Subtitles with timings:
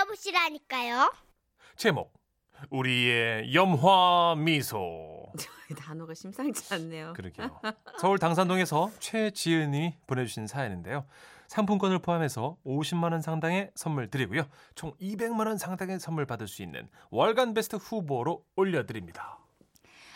[0.00, 1.12] 들어보시라니까요.
[1.76, 2.12] 제목
[2.70, 5.32] 우리의 염화 미소.
[5.78, 7.12] 단어가 심상치 않네요.
[7.14, 7.60] 그러게요.
[7.98, 11.06] 서울 당산동에서 최지은이 보내주신 사연인데요.
[11.48, 14.46] 상품권을 포함해서 50만 원 상당의 선물 드리고요.
[14.74, 19.39] 총 200만 원 상당의 선물 받을 수 있는 월간 베스트 후보로 올려드립니다.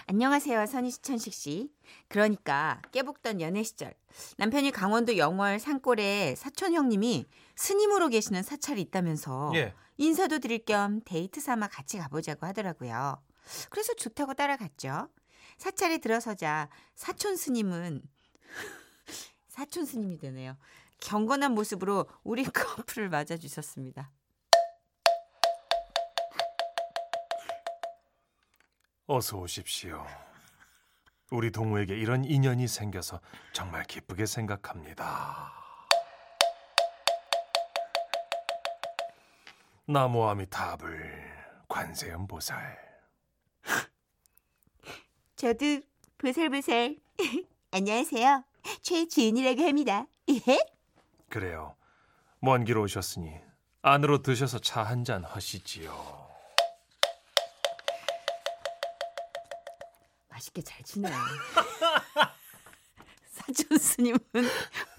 [0.06, 1.72] 안녕하세요, 선희 시천식 씨.
[2.08, 3.94] 그러니까 깨복던 연애 시절
[4.36, 7.26] 남편이 강원도 영월 산골에 사촌 형님이
[7.56, 9.74] 스님으로 계시는 사찰이 있다면서 예.
[9.96, 13.22] 인사도 드릴 겸 데이트 삼아 같이 가보자고 하더라고요.
[13.70, 15.08] 그래서 좋다고 따라갔죠.
[15.56, 18.02] 사찰에 들어서자 사촌 스님은
[19.48, 20.58] 사촌 스님이 되네요.
[21.00, 24.10] 경건한 모습으로 우리 커플을 맞아주셨습니다.
[29.06, 30.04] 어서 오십시오.
[31.30, 33.20] 우리 동무에게 이런 인연이 생겨서
[33.52, 35.52] 정말 기쁘게 생각합니다.
[39.86, 41.12] 나무아미타불
[41.68, 42.78] 관세음보살.
[45.36, 45.80] 저도
[46.18, 46.96] 보살보살
[47.72, 48.44] 안녕하세요.
[48.80, 50.06] 최지은이라고 합니다.
[50.30, 50.58] 예?
[51.28, 51.76] 그래요.
[52.40, 53.34] 먼 길 오셨으니
[53.82, 55.92] 안으로 드셔서 차 한 잔 하시지요.
[60.44, 61.08] 맛있게 잘 지내.
[63.30, 64.18] 사촌 스님은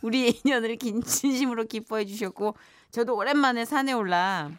[0.02, 2.56] 우리의 인연을 긴 진심으로 기뻐해 주셨고
[2.92, 4.52] 저도 오랜만에 산에 올라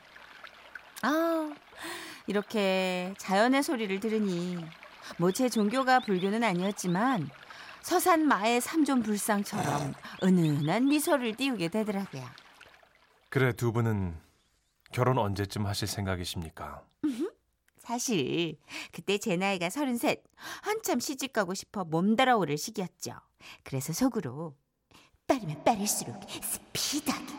[1.02, 1.54] 아
[2.26, 4.58] 이렇게 자연의 소리를 들으니
[5.18, 7.30] 뭐 제 종교가 불교는 아니었지만
[7.82, 12.24] 서산 마의 삼존 불상처럼 은은한 미소를 띄우게 되더라고요.
[13.28, 14.16] 그래 두 분은
[14.92, 16.82] 결혼 언제쯤 하실 생각이십니까?
[17.86, 18.58] 사실
[18.90, 20.24] 그때 제 나이가 서른셋
[20.62, 23.12] 한참 시집 가고 싶어 몸달아 오를 시기였죠.
[23.62, 24.56] 그래서 속으로
[25.28, 27.32] 빠르면 빠를수록 스피드하게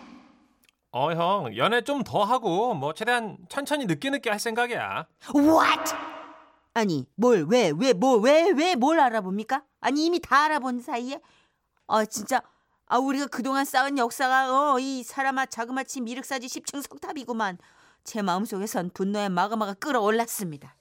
[0.92, 5.08] 어 형 연애 좀 더 하고 뭐 최대한 천천히 늦게 늦게 할 생각이야.
[5.36, 5.94] What?
[6.74, 9.66] 아니 뭘 왜 왜 뭐 왜 왜 뭘 알아봅니까?
[9.82, 11.20] 아니 이미 다 알아본 사이에
[11.88, 12.42] 아 진짜
[12.86, 17.58] 아 우리가 그동안 쌓은 역사가 어 이 사람아 자그마치 미륵사지 10층 석탑이구만
[18.08, 20.78] 제 마음속에선 분노의 마그마가 끓어올랐습니다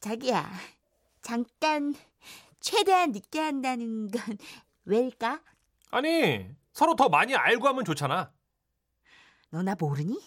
[0.00, 0.50] 자기야
[1.20, 1.94] 잠깐
[2.60, 4.38] 최대한 늦게 한다는 건
[4.86, 5.42] 왜일까?
[5.90, 8.30] 아니 서로 더 많이 알고 하면 좋잖아.
[9.50, 10.18] 너 나 모르니?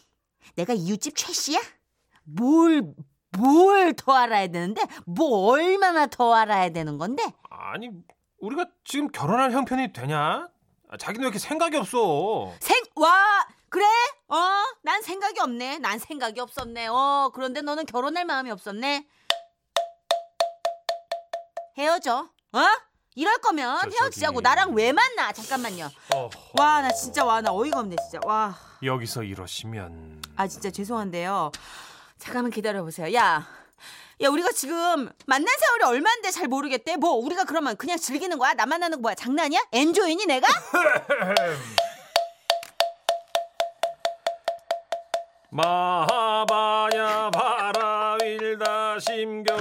[0.56, 1.60] 내가 이웃집 최 씨야?
[2.24, 2.94] 뭘,
[3.38, 4.82] 뭘 더 알아야 되는데?
[5.06, 7.24] 뭐 얼마나 더 알아야 되는 건데?
[7.50, 7.90] 아니
[8.40, 10.48] 우리가 지금 결혼할 형편이 되냐?
[10.90, 12.54] 아, 자기는 왜 이렇게 생각이 없어?
[12.60, 13.86] 생, 와, 그래?
[14.28, 14.38] 어,
[14.84, 15.80] 난 생각이 없네.
[15.80, 16.88] 난 생각이 없었네.
[16.88, 19.06] 어, 그런데 너는 결혼할 마음이 없었네.
[21.78, 22.30] 헤어져.
[22.52, 22.60] 어?
[23.16, 24.42] 이럴 거면 저, 헤어지자고.
[24.42, 25.32] 나랑 왜 만나?
[25.32, 25.90] 잠깐만요.
[26.14, 26.30] 어허.
[26.60, 28.20] 와, 나 진짜 와, 나 어이가 없네, 진짜.
[28.26, 28.56] 와.
[28.82, 31.52] 여기서 이러시면 아 진짜 죄송한데요.
[32.18, 33.14] 잠깐만 기다려 보세요.
[33.14, 33.46] 야.
[34.22, 36.98] 야, 우리가 지금 만난 세월이 얼마인데 잘 모르겠대?
[36.98, 38.54] 뭐, 우리가 그러면 그냥 즐기는 거야?
[38.54, 39.16] 나 만나는 거 뭐야?
[39.16, 39.68] 장난이야?
[39.72, 40.48] 엔조이니, 내가?
[45.52, 49.58] 마하바냐 바라윌다 심경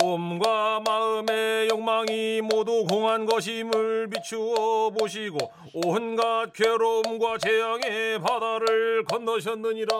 [0.00, 5.38] 몸과 마음의 욕망이 모두 공한 것임을 비추어 보시고
[5.74, 9.94] 온갖 괴로움과 재앙의 바다를 건너셨느니라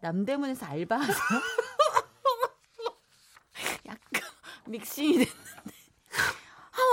[0.00, 1.16] 남대문에서 알바하세요?
[3.86, 4.22] 약간
[4.66, 5.24] 믹싱이.
[5.24, 5.26] 아,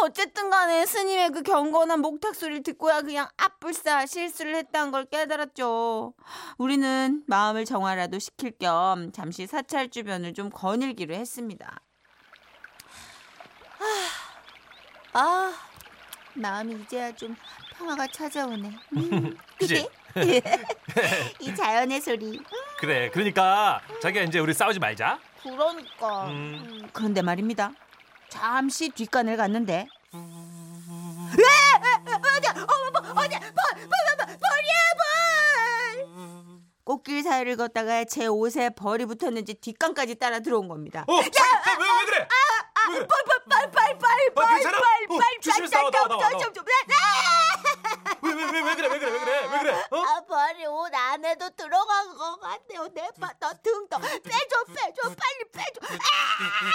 [0.04, 6.14] 어쨌든 간에 스님의 그 경건한 목탁 소리를 듣고야 그냥 앞불싸 실수를 했다는 걸 깨달았죠.
[6.58, 11.82] 우리는 마음을 정화라도 시킬 겸 잠시 사찰 주변을 좀 거닐기로 했습니다.
[15.14, 15.54] 아, 아
[16.34, 17.36] 마음이 이제야 좀
[17.78, 18.72] 평화가 찾아오네.
[18.98, 19.38] 음.
[19.58, 19.88] 그치?
[21.40, 22.40] 이 자연의 소리.
[22.80, 26.28] 그래 그러니까 자기야 이제 우리 싸우지 말자 그러니까.
[26.28, 26.90] 음.
[26.94, 27.72] 그런데 말입니다.
[28.30, 29.88] 잠시 뒷간을 갔는데.
[30.14, 30.20] 왜?
[32.38, 32.48] 어디?
[32.48, 33.36] 어머, 어디?
[33.40, 36.08] 벌, 벌, 벌, 벌이야, 벌!
[36.86, 41.04] 꽃길 사이를 걷다가 제 옷에 벌이 붙었는지 뒷간까지 따라 들어온 겁니다.
[41.08, 41.16] 어?
[41.18, 42.28] 왜, 왜, 왜 그래?
[42.90, 43.08] 왜 그래?
[43.50, 44.80] 빨, 빨, 빨, 빨, 어, 괜찮아?
[44.80, 46.66] 빨, 어, 빨, 조심해서 빨, 나와, 나와, 나와, 좀, 좀, 좀.
[48.24, 49.98] 왜, 왜, 왜, 왜 그래 왜 그래 왜 그래 왜 그래 어?
[50.00, 52.88] 아, 벌이 옷 안에도 들어간 것 같아요.
[52.94, 55.94] 내 바, 너 등도 빼줘, 빼줘, 빨리 빼줘.
[55.94, 56.72] 아!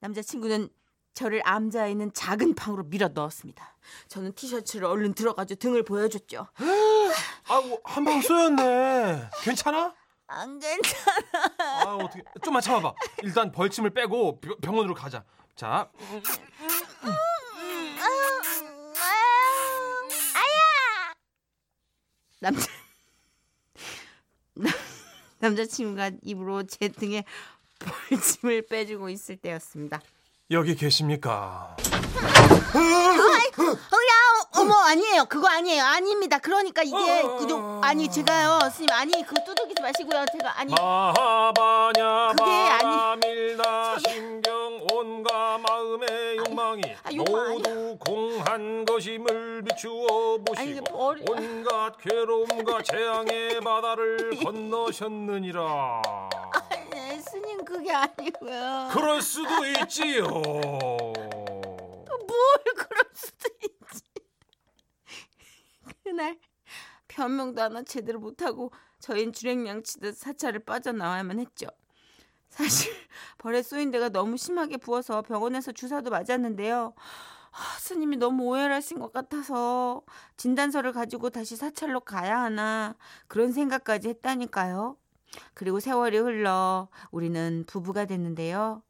[0.00, 0.70] 남자친구는
[1.12, 3.76] 저를 암자에 있는 작은 방으로 밀어 넣었습니다.
[4.08, 6.46] 저는 티셔츠를 얼른 들어가죠 등을 보여줬죠.
[7.48, 9.94] 아우 한방 쏘였네 괜찮아?
[10.28, 11.16] 안 괜찮아.
[11.58, 15.24] 아 어떻게 좀만 참아봐 일단 벌침을 빼고 병- 병원으로 가자
[15.56, 15.90] 자
[20.34, 21.14] 아야,
[22.38, 22.66] 남자
[24.54, 24.72] 남-
[25.40, 27.24] 남자친구가 입으로 제 등에
[27.78, 30.00] 벌침을 빼주고 있을 때였습니다.
[30.50, 31.76] 여기 계십니까?
[32.74, 35.24] 어야 어머 아니에요.
[35.26, 35.82] 그거 아니에요.
[35.84, 36.38] 아닙니다.
[36.38, 37.36] 그러니까 이게 어.
[37.36, 40.24] 그저 아니 제가요 스님 아니 그 두들기지 마시고요.
[40.32, 42.82] 제가 아니 마하바냐 그게 아니-
[43.20, 46.08] 바밀나 심경 온갖 마음의
[46.38, 54.30] 욕망이 아, 욕망 모두 공한 것임을 비추어 아니, 이게 보시고 머리- 온갖 괴로움과 재앙의 바다를
[54.42, 56.02] 건너셨느니라
[56.90, 61.12] 네, 스님 그게 아니고요 그럴 수도 있지요 뭘
[62.76, 64.02] 그럴 수도 있지.
[66.04, 66.38] 그날
[67.08, 68.70] 변명도 하나 제대로 못하고
[69.00, 71.66] 저희는 주랭냥 치듯 사찰을 빠져나와야만 했죠.
[72.50, 72.92] 사실
[73.38, 76.94] 벌에 쏘인 데가 너무 심하게 부어서 병원에서 주사도 맞았는데요.
[77.52, 80.02] 아, 스님이 너무 오해를 하신 것 같아서
[80.36, 82.94] 진단서를 가지고 다시 사찰로 가야 하나
[83.26, 84.96] 그런 생각까지 했다니까요.
[85.54, 88.82] 그리고 세월이 흘러 우리는 부부가 됐는데요.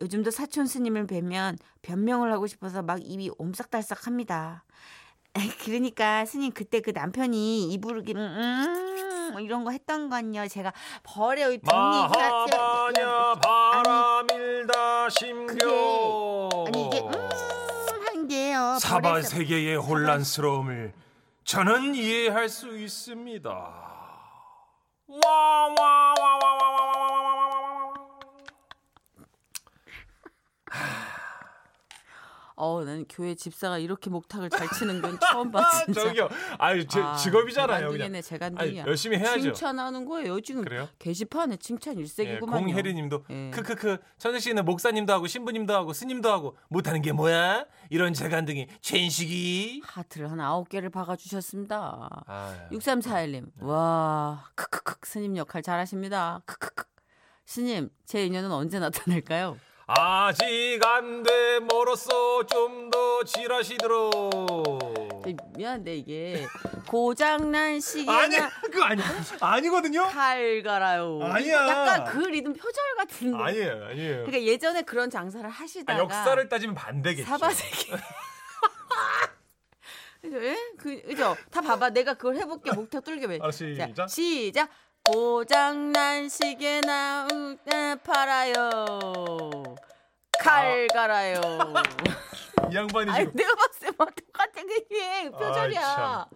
[0.00, 4.64] 요즘도 사촌 스님을 뵈면 변명을 하고 싶어서 막 입이 옴싹달싹 합니다.
[5.64, 10.46] 그러니까 스님 그때 그 남편이 이부르기 음 이런 거 했던 건요.
[10.48, 18.78] 제가 벌의 마하바냐 바라밀다 그게 심경 아니 이게 음한 게요.
[18.80, 20.92] 사바 세계의 혼란스러움을
[21.44, 23.93] 저는 이해할 수 있습니다.
[25.06, 26.43] 哇哇哇哇。
[32.56, 36.02] 어, 나는 교회 집사가 이렇게 목탁을 잘 치는 건 처음 봐 진짜.
[36.14, 36.28] 저기요,
[36.58, 38.12] 아니 제 아, 직업이잖아요, 그냥.
[38.12, 38.86] 재간둥이네, 재간둥이야.
[38.86, 39.40] 열심히 해야죠.
[39.42, 40.40] 칭찬하는 거예요.
[40.40, 40.88] 지금 그래요?
[40.98, 42.64] 게시판에 칭찬 예, 일색이구만요.
[42.64, 43.50] 공혜리 님도 예.
[43.50, 47.64] 크크크 천식 씨는 목사님도 하고 신부님도 하고 스님도 하고 못 하는 게 뭐야?
[47.90, 49.82] 이런 재간둥이 최인식이.
[49.84, 52.24] 하트를 한 아홉 개를 박아 주셨습니다.
[52.26, 53.46] 아, 6341님.
[53.62, 56.42] 와, 크크크 스님 역할 잘하십니다.
[56.46, 56.84] 크크크.
[57.46, 59.58] 스님, 제 인연은 언제 나타날까요?
[59.86, 64.10] 아직 안돼 멀었어 좀 더 지라시들어.
[64.12, 66.46] 저 미안한데 이게
[66.86, 69.04] 고장난 시계나 아니야 그거 아니야
[69.40, 70.04] 아니거든요.
[70.04, 71.18] 칼 갈아요.
[71.22, 71.66] 아니야.
[71.68, 73.42] 약간 그 리듬 표절 같은데.
[73.42, 74.14] 아니에요 아니에요.
[74.26, 77.26] 그러니까 예전에 그런 장사를 아, 하시다가 역사를 따지면 반대겠죠.
[77.28, 77.96] 사바세계.
[80.20, 80.44] 그죠?
[80.46, 80.56] 예?
[80.78, 81.36] 그, 그죠?
[81.50, 81.90] 다 봐봐.
[81.90, 82.70] 내가 그걸 해볼게.
[82.72, 83.38] 목탁 뚫게 왜?
[83.40, 83.94] 알았어, 시작.
[83.94, 84.70] 자, 시작.
[85.04, 88.86] 고장난 시계나 음, 아, 팔아요.
[90.64, 91.40] 칼 갈아요.
[92.70, 94.50] 이 양반이 아니, 내가 봤을 때막 똑같아.
[94.62, 96.28] 그게 표절이야.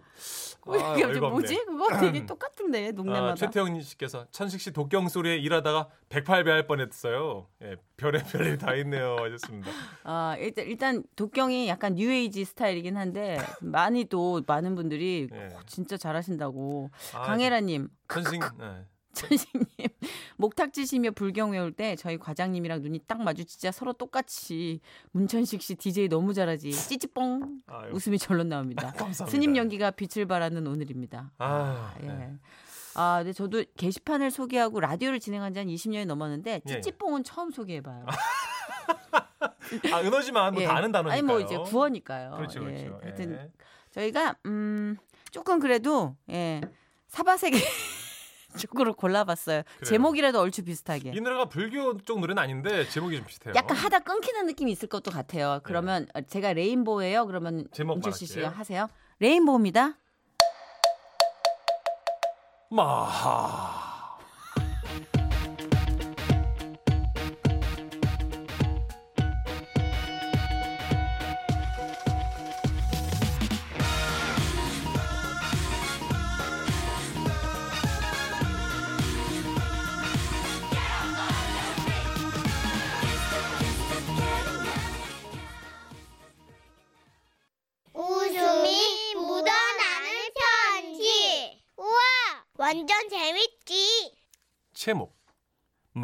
[0.95, 1.19] 이게.
[1.19, 1.65] 뭐지?
[1.65, 3.31] 그거 되게 똑같은데 동네마다.
[3.31, 7.47] 아, 최태영 씨께서 천식 씨 독경 소리에 일하다가 108배 할 뻔했어요.
[7.63, 9.15] 예, 별의 별이 다 있네요.
[9.19, 9.71] 하셨습니다.
[10.03, 15.37] 아, 일단, 일단 독경이 약간 뉴에이지 스타일이긴 한데 많이 또 많은 분들이 예.
[15.55, 16.91] 어, 진짜 잘하신다고.
[17.13, 18.41] 아, 강혜라님, 천식
[19.23, 19.27] 예.
[19.27, 19.67] 천식님
[20.37, 24.79] 목탁 지시며 불경 외울 때 저희 과장님이랑 눈이 딱 마주치자 서로 똑같이
[25.11, 28.93] 문천식 씨 DJ 너무 잘하지 찌찌뽕 아유, 웃음이 절로 나옵니다.
[29.29, 31.31] 스님 연기가 빛을 발하는 오늘입니다.
[31.37, 32.07] 아, 예.
[32.07, 32.33] 네.
[32.95, 36.81] 아, 근데 저도 게시판을 소개하고 라디오를 진행한 지 한 20년이 넘었는데 예, 예.
[36.81, 38.05] 찌찌뽕은 처음 소개해봐요.
[39.93, 40.67] 아, 은어지만 뭐 예.
[40.67, 41.13] 다 아는 단어니까요.
[41.13, 42.31] 아니 뭐 이제 구어니까요.
[42.31, 42.83] 그렇죠, 예.
[42.85, 42.99] 그렇죠.
[43.03, 43.51] 하여튼 예.
[43.91, 44.97] 저희가 음
[45.31, 46.61] 조금 그래도 예
[47.07, 47.57] 사바세계
[48.57, 49.63] 쪽으로 골라봤어요.
[49.85, 51.11] 제목이라도 얼추 비슷하게.
[51.15, 53.53] 이 노래가 불교 쪽 노래는 아닌데 제목이 좀 비슷해요.
[53.55, 55.59] 약간 하다 끊기는 느낌이 있을 것도 같아요.
[55.63, 57.25] 그러면 제가 레인보우예요.
[57.27, 58.59] 그러면 문철씨 씨가 말할게요.
[58.59, 58.89] 하세요.
[59.19, 59.97] 레인보우입니다.
[62.71, 63.88] 마하.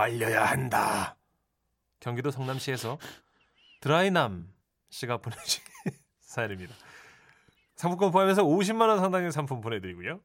[0.05, 1.17] 말려야 한다.
[1.99, 2.99] 경기도 성남시에서
[3.81, 4.53] 드라이남
[4.89, 5.63] 씨가 보내주신
[6.21, 6.75] 사연입니다.
[7.75, 10.21] 상품권 포함해서 50만 원 상당의 상품 보내드리고요.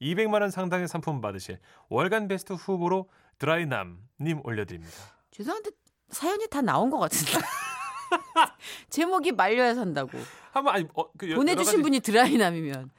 [0.00, 4.94] 200만 원 상당의 상품 받으실 월간 베스트 후보로 드라이남님 올려드립니다.
[5.32, 5.70] 죄송한데
[6.10, 7.32] 사연이 다 나온 것 같은데.
[8.90, 10.16] 제목이 말려야 산다고.
[10.52, 12.90] 한번 아니 어, 그 보내주신 분이 드라이남이면.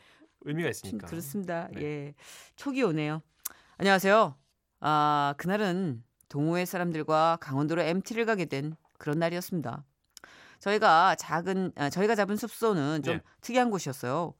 [0.41, 1.07] 의미가 있으니까.
[1.07, 1.69] 그렇습니다.
[1.71, 1.81] 네.
[1.81, 2.13] 예.
[2.57, 3.21] 촉이 오네요.
[3.77, 4.35] 안녕하세요.
[4.81, 6.03] 아, 그날은
[6.35, 9.85] 동호회 사람들과 강원도로 MT를 가게 된 그런 날이었습니다.
[10.59, 13.21] 저희가 작은 아, 저희가 잡은 숲소는 좀 예.
[13.39, 14.33] 특이한 곳이었어요.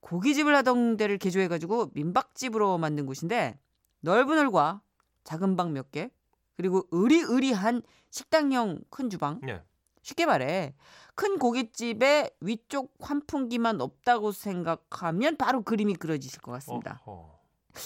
[0.00, 3.58] 고깃집을 하던 데를 개조해가지고 민박집으로 만든 곳인데
[4.00, 4.80] 넓은 홀과
[5.24, 6.08] 작은 방 몇 개,
[6.56, 9.38] 그리고 으리으리한 식당형 큰 주방.
[9.46, 9.62] 예.
[10.00, 10.74] 쉽게 말해
[11.14, 17.02] 큰 고깃집에 위쪽 환풍기만 없다고 생각하면 바로 그림이 그려지실 것 같습니다.
[17.04, 17.38] 어허.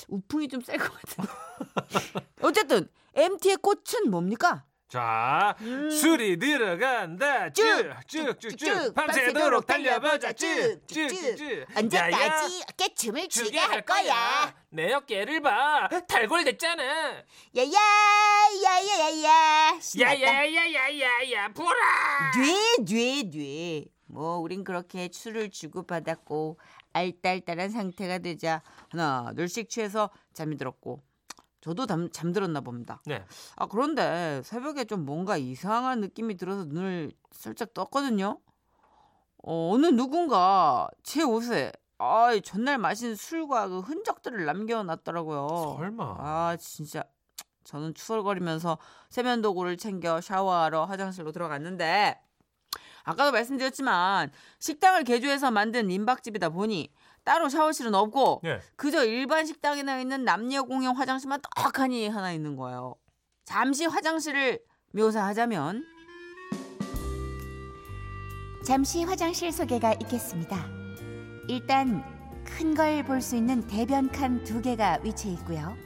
[0.08, 1.30] 우풍이 좀 셀 것 같은데.
[2.42, 4.64] 어쨌든 MT의 꽃은 뭡니까?
[4.88, 5.54] 자,
[6.00, 7.50] 술이 들어간다.
[7.52, 10.32] 쭉 쭉 쭉 쭉 밤새도록 달려보자.
[10.32, 11.66] 쭉쭉쭉 쭉.
[11.76, 14.54] 언제까지 어깨춤을 추게 할 거야?
[14.70, 15.88] 내 어깨를 봐.
[16.08, 16.82] 달골됐잖아.
[17.56, 17.78] 야야
[18.64, 22.32] 야야야야 야야야야야야 보라.
[22.36, 26.58] 뇌 뇌 뇌 뭐 우린 그렇게 술을 주고받았고
[26.92, 31.00] 알딸딸한 상태가 되자 하나 둘씩 취해서 잠이 들었고
[31.60, 33.02] 저도 잠, 잠들었나 봅니다.
[33.06, 33.24] 네.
[33.56, 38.40] 아 그런데 새벽에 좀 뭔가 이상한 느낌이 들어서 눈을 슬쩍 떴거든요.
[39.42, 45.76] 어, 어느 누군가 제 옷에 아 전날 마신 술과 그 흔적들을 남겨놨더라고요.
[45.78, 46.16] 설마.
[46.18, 47.02] 아 진짜
[47.64, 48.78] 저는 추설거리면서
[49.10, 52.20] 세면도구를 챙겨 샤워하러 화장실로 들어갔는데
[53.08, 56.92] 아까도 말씀드렸지만 식당을 개조해서 만든 민박집이다 보니
[57.24, 58.60] 따로 샤워실은 없고 예.
[58.76, 62.94] 그저 일반 식당에나 있는 남녀 공용 화장실만 떡하니 하나 있는 거예요.
[63.44, 64.60] 잠시 화장실을
[64.92, 65.84] 묘사하자면
[68.64, 70.66] 잠시 화장실 소개가 있겠습니다.
[71.48, 72.04] 일단
[72.44, 75.76] 큰 걸 볼 수 있는 대변 칸 두 개가 위치해 있고요.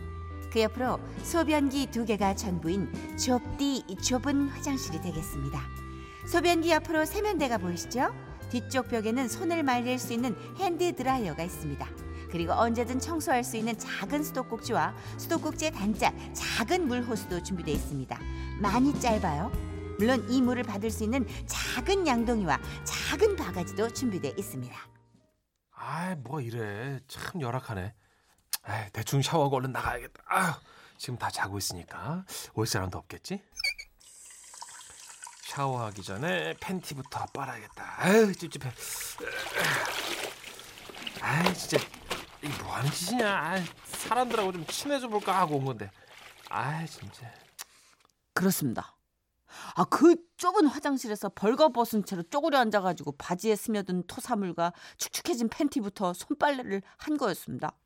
[0.52, 5.81] 그 옆으로 소변기 두 개가 전부인 좁디 좁은 화장실이 되겠습니다.
[6.26, 8.14] 소변기 옆으로 세면대가 보이시죠?
[8.50, 11.86] 뒤쪽 벽에는 손을 말릴 수 있는 hand dryer가 있습니다.
[12.30, 18.18] 그리고 언제든 청소할 수 있는 작은 수도꼭지와 수도꼭지의 단짝 작은 물 호스도 준비되어 있습니다.
[18.60, 19.52] 많이 짧아요.
[19.98, 24.74] 물론 이 물을 받을 수 있는 작은 양동이와 작은 바가지도 준비되어 있습니다.
[25.72, 27.94] 아이 뭐 이래 참 열악하네.
[28.62, 30.22] 아이 대충 샤워하고 얼른 나가야겠다.
[30.26, 30.54] 아휴
[30.96, 32.24] 지금 다 자고 있으니까
[32.54, 33.42] 올 사람도 없겠지?
[35.52, 37.84] 샤워하기 전에 팬티부터 빨아야겠다.
[37.98, 38.72] 아유 찝찝해.
[41.20, 41.76] 아이 진짜
[42.42, 43.30] 이게 뭐 하는 짓이냐?
[43.30, 45.90] 아이, 사람들하고 좀 친해져 볼까 하고 온 건데.
[46.48, 47.30] 아이 진짜.
[48.32, 48.96] 그렇습니다.
[49.74, 57.18] 아 그 좁은 화장실에서 벌거벗은 채로 쪼그려 앉아가지고 바지에 스며든 토사물과 축축해진 팬티부터 손빨래를 한
[57.18, 57.76] 거였습니다.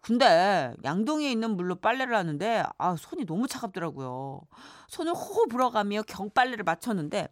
[0.00, 4.40] 근데 양동이에 있는 물로 빨래를 하는데 아 손이 너무 차갑더라고요.
[4.88, 7.28] 손을 호호 불어가며 경빨래를 마쳤는데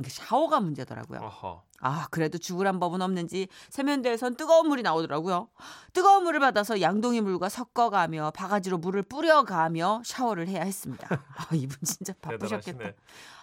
[0.00, 1.20] 이게 샤워가 문제더라고요.
[1.20, 1.64] 어허.
[1.82, 5.48] 아, 그래도 죽으란 법은 없는지 세면대에선 뜨거운 물이 나오더라고요.
[5.94, 11.08] 뜨거운 물을 받아서 양동이 물과 섞어가며 바가지로 물을 뿌려가며 샤워를 해야 했습니다.
[11.36, 12.78] 아, 이분 진짜 바쁘셨겠다.
[12.78, 12.94] 대단하시네.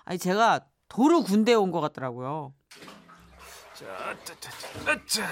[0.06, 2.54] 아니, 제가 도로 군대에 온 것 같더라고요.
[3.74, 3.86] 자,
[4.24, 5.26] 자, 자, 자, 자, 자,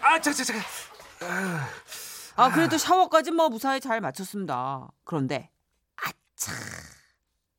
[0.00, 0.54] 아, 자, 자, 자.
[2.36, 4.90] 아, 그래도 샤워까지 뭐 무사히 잘 마쳤습니다.
[5.04, 5.50] 그런데,
[5.96, 6.52] 아차!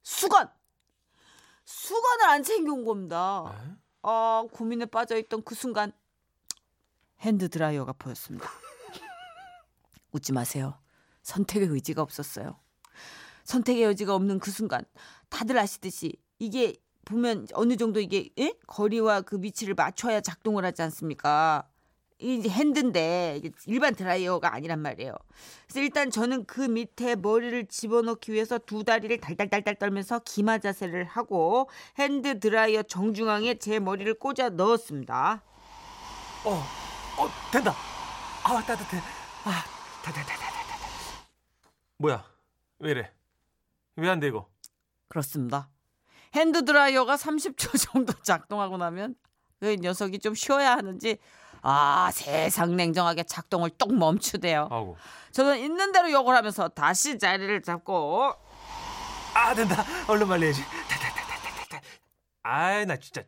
[0.01, 0.49] 수건!
[1.65, 3.45] 수건을 안 챙겨온 겁니다.
[3.53, 3.75] 에?
[4.03, 5.91] 아, 고민에 빠져있던 그 순간
[7.21, 8.49] hand dryer가 보였습니다.
[10.11, 10.77] 웃지 마세요.
[11.23, 12.59] 선택의 의지가 없었어요.
[13.45, 14.83] 선택의 여지가 없는 그 순간
[15.29, 18.53] 다들 아시듯이 이게 보면 어느 정도 이게 예?
[18.67, 21.67] 거리와 그 위치를 맞춰야 작동을 하지 않습니까?
[22.23, 25.13] 이제 hand인데 일반 드라이어가 아니란 말이에요.
[25.65, 31.69] 그래서 일단 저는 그 밑에 머리를 집어넣기 위해서 두 다리를 달달달달 떨면서 기마 자세를 하고
[31.99, 35.43] hand dryer 정중앙에 제 머리를 꽂아 넣었습니다.
[36.45, 37.75] 어, 어, 된다.
[38.43, 38.97] 아, 따뜻해.
[39.43, 39.63] 아,
[40.03, 40.63] 다다다다다다.
[41.97, 42.23] 뭐야?
[42.79, 43.11] 왜 이래?
[43.95, 44.49] 왜안 되고?
[45.09, 45.69] 그렇습니다.
[46.33, 49.15] 핸드 드라이어가 30초 정도 작동하고 나면
[49.59, 51.19] 그 녀석이 좀 쉬어야 하는지
[51.63, 54.63] 아 세상 냉정하게 작동을 뚝 멈추대요.
[54.69, 54.97] 아고.
[55.31, 58.35] 저는 있는 대로 욕을 하면서 다시 자리를 잡고
[59.33, 59.83] 아, 된다.
[60.07, 60.61] 얼른 말려야지.
[60.87, 61.81] 다다다다다다.
[62.43, 63.23] 아이, 나 진짜.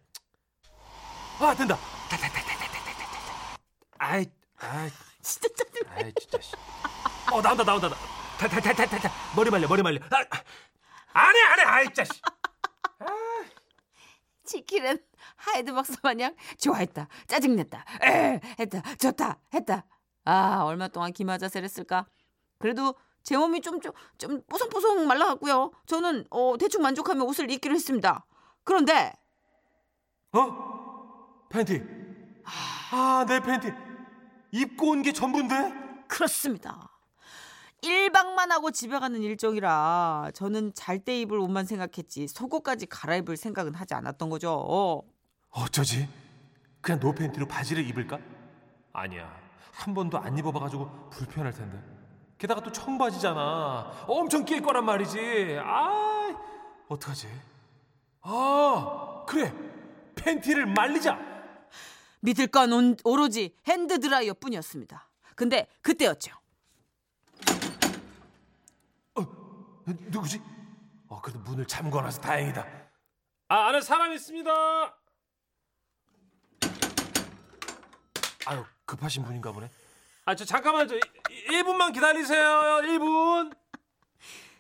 [1.39, 1.77] 아, 된다.
[2.09, 3.57] 다다다다다다다.
[3.97, 4.25] 아이,
[4.59, 4.89] 아이,
[5.21, 5.81] 진짜 짜증.
[5.89, 6.37] 아이, 진짜.
[6.41, 6.53] 씨.
[7.31, 7.89] 어, 나온다, 나온다.
[7.89, 7.95] 나.
[8.37, 9.11] 다다다다다다.
[9.35, 9.99] 머리 말려, 머리 말려.
[10.11, 10.17] 아,
[11.13, 11.63] 안 해, 안 해.
[11.63, 11.85] 아이.
[11.85, 12.21] 씨.
[14.45, 14.99] 치킨은
[15.35, 19.85] 하이드박스 마냥 좋아했다 짜증냈다 에 했다 좋다 했다
[20.25, 22.07] 아 얼마 동안 기마 자세를 했을까
[22.59, 28.25] 그래도 제 몸이 좀 좀 좀 뽀송뽀송 말라갔고요 저는 어, 대충 만족하며 옷을 입기로 했습니다
[28.63, 29.13] 그런데
[30.31, 31.47] 어?
[31.49, 31.81] 팬티.
[32.91, 33.71] 아, 내 팬티.
[34.51, 36.05] 입고 온 게 전부인데?
[36.07, 36.89] 그렇습니다
[37.85, 43.93] 1박만 하고 집에 가는 일정이라 저는 잘 때 입을 옷만 생각했지 속옷까지 갈아입을 생각은 하지
[43.93, 45.03] 않았던 거죠
[45.51, 46.07] 어쩌지?
[46.81, 48.19] 그냥 노 팬티로 바지를 입을까?
[48.93, 49.33] 아니야.
[49.71, 51.81] 한 번도 안 입어봐가지고 불편할 텐데.
[52.37, 54.05] 게다가 또 청바지잖아.
[54.07, 55.57] 엄청 낄 거란 말이지.
[55.61, 56.35] 아,
[56.87, 57.27] 어떡하지?
[58.21, 59.53] 아, 그래.
[60.15, 61.17] 팬티를 말리자.
[62.21, 65.07] 믿을 건 온- 오로지 핸드 드라이어 뿐이었습니다.
[65.35, 66.31] 근데 그때였죠.
[69.85, 70.41] 누구지?
[71.07, 72.65] 어, 그래도 문을 잠궈 놔서 다행이다.
[73.49, 74.51] 아, 안에 사람 있습니다.
[78.47, 79.69] 아유, 급하신 분인가 보네.
[80.25, 80.95] 아, 저 잠깐만 저
[81.49, 82.81] 1분만 기다리세요.
[82.83, 83.55] 1분.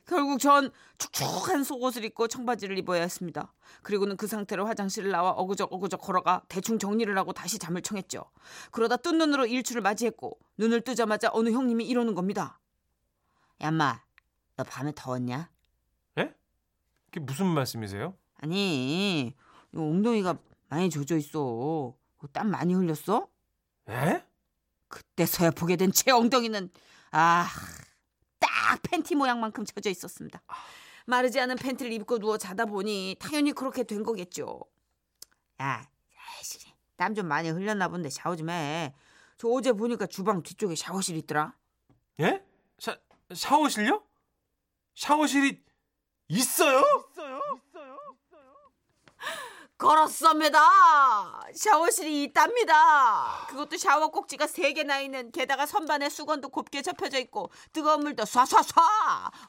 [0.07, 3.51] 결국 전 축축한 속옷을 입고 청바지를 입어야 했습니다.
[3.81, 8.23] 그리고는 그 상태로 화장실을 나와 어그적 어그적 걸어가 대충 정리를 하고 다시 잠을 청했죠.
[8.71, 12.59] 그러다 뜬 눈으로 일출을 맞이했고 눈을 뜨자마자 어느 형님이 이러는 겁니다.
[13.61, 14.04] 야마,
[14.55, 15.49] 너 밤에 더웠냐?
[16.17, 16.33] 예?
[17.05, 18.15] 그게 무슨 말씀이세요?
[18.35, 19.35] 아니, 이
[19.75, 20.37] 엉덩이가
[20.69, 21.95] 많이 젖어 있어.
[22.31, 23.27] 땀 많이 흘렸어?
[23.89, 24.25] 예?
[24.87, 26.71] 그때서야 보게 된 제 엉덩이는
[27.11, 27.47] 아,
[28.39, 30.41] 딱 팬티 모양만큼 젖어 있었습니다.
[31.05, 34.61] 마르지 않은 팬티를 입고 누워 자다 보니 당연히 그렇게 된 거겠죠.
[35.61, 35.87] 야,
[36.97, 38.95] 땀좀 많이 흘렸나 본데 샤워 좀 해.
[39.37, 41.55] 저 어제 보니까 주방 뒤쪽에 샤워실 있더라.
[42.21, 42.43] 예?
[42.79, 42.97] 샤,
[43.33, 44.03] 샤워실요?
[44.95, 45.61] 샤워실이
[46.29, 46.79] 있어요?
[47.11, 47.45] 있어요?
[49.77, 50.59] 걸었습니다.
[51.53, 53.45] 샤워실이 있답니다.
[53.49, 58.81] 그것도 샤워 꼭지가 세 개나 있는 게다가 선반에 수건도 곱게 접혀져 있고 뜨거운 물도 쏴쏴쏴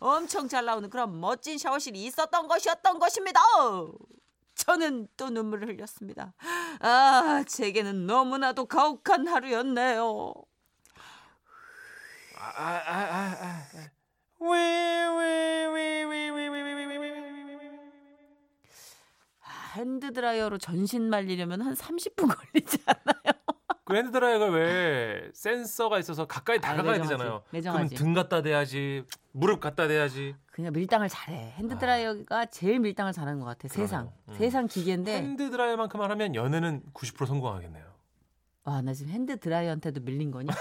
[0.00, 3.40] 엄청 잘 나오는 그런 멋진 샤워실이 있었던 것이었던 것입니다.
[4.56, 6.32] 저는 또 눈물을 흘렸습니다.
[6.80, 10.32] 아, 제게는 너무나도 가혹한 하루였네요.
[12.36, 13.95] 아, 아, 아, 아, 아.
[19.76, 23.36] 핸드 드라이어로 전신 말리려면 한 30분 걸리지 않나요?
[23.84, 27.42] 그 핸드 드라이어가 왜 센서가 있어서 가까이 다가가야 되잖아요.
[27.50, 27.94] 매정하지.
[27.94, 30.34] 그럼 등 갖다 대야지, 무릎 갖다 대야지.
[30.50, 31.52] 그냥 밀당을 잘해.
[31.56, 32.46] 핸드 드라이어가 아.
[32.46, 33.68] 제일 밀당을 잘하는 것 같아.
[33.68, 33.86] 그러네요.
[33.86, 34.34] 세상, 음.
[34.38, 35.16] 세상 기계인데.
[35.16, 37.84] 핸드 드라이어만큼 하면 연애는 90% 성공하겠네요.
[38.64, 40.52] 와, 나 지금 핸드 드라이어한테도 밀린 거냐?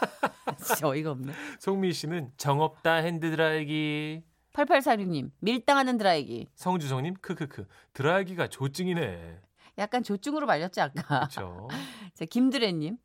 [0.62, 1.32] 진짜 어이가 없네.
[1.58, 4.22] 송미 씨는 정없다 핸드 드라이기.
[4.52, 6.48] 8846님, 밀당하는 드라이기.
[6.54, 9.40] 성주성님 크크크 드라이기가 조증이네.
[9.78, 11.02] 약간 조증으로 말렸지, 아까.
[11.28, 11.68] 그렇죠.
[12.14, 12.96] 자, 김드래님.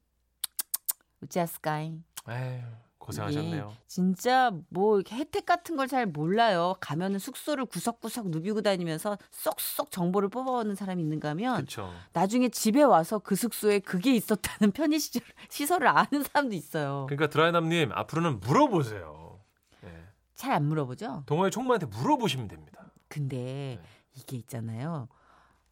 [1.21, 1.99] 우짜스카이.
[2.29, 2.63] 에휴
[3.01, 3.73] 고생하셨네요.
[3.87, 6.75] 진짜 뭐 이렇게 혜택 같은 걸 잘 몰라요.
[6.79, 11.91] 가면은 숙소를 구석구석 누비고 다니면서 쏙쏙 정보를 뽑아오는 사람이 있는가 하면 그렇죠.
[12.13, 17.07] 나중에 집에 와서 그 숙소에 그게 있었다는 편의 시절, 시설을 아는 사람도 있어요.
[17.09, 19.39] 그러니까 드라이남님 앞으로는 물어보세요.
[19.83, 19.89] 예.
[20.35, 21.23] 잘안 물어보죠?
[21.25, 22.91] 동호회 총무한테 물어보시면 됩니다.
[23.09, 23.89] 근데 네.
[24.13, 25.09] 이게 있잖아요.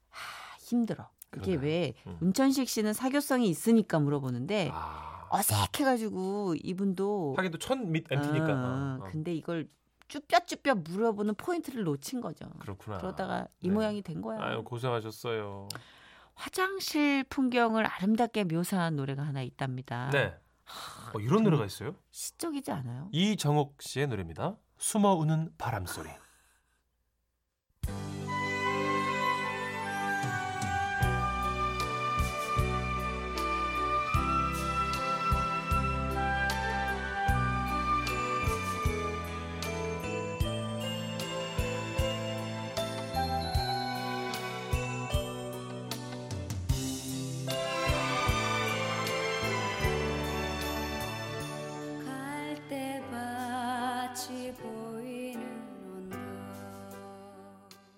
[0.09, 1.09] 하, 힘들어.
[1.37, 1.61] 이게 그러나요?
[1.67, 2.17] 왜 음.
[2.19, 8.53] 문천식 씨는 사교성이 있으니까 물어보는데 아 어색해가지고 이분도 하긴 또천밑 MT니까.
[8.53, 9.09] 어, 어, 어.
[9.11, 9.67] 근데 이걸
[10.07, 12.49] 쭈뼛쭈뼛 물어보는 포인트를 놓친 거죠.
[12.59, 12.97] 그렇구나.
[12.97, 13.73] 그러다가 이 네.
[13.73, 14.41] 모양이 된 거야.
[14.41, 15.67] 아유 고생하셨어요.
[16.33, 20.09] 화장실 풍경을 아름답게 묘사한 노래가 하나 있답니다.
[20.11, 20.33] 네.
[21.13, 21.95] 어, 이런 노래가 있어요?
[22.11, 23.09] 시적이지 않아요?
[23.11, 24.55] 이정옥 씨의 노래입니다.
[24.77, 26.09] 숨어 우는 바람 소리.